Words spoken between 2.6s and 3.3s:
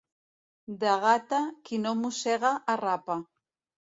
arrapa.